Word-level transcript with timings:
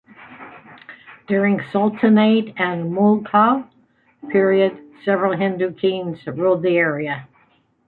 During 1.27 1.61
Sultanate 1.71 2.55
and 2.57 2.91
Mughal 2.91 3.69
period 4.31 4.75
several 5.05 5.37
Hindu 5.37 5.73
kings 5.73 6.25
ruled 6.25 6.63
the 6.63 6.75
area. 6.77 7.27